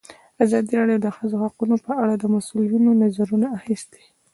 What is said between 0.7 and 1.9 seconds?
راډیو د د ښځو حقونه